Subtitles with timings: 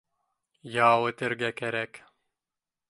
[0.85, 2.03] Ял итергә кәрәк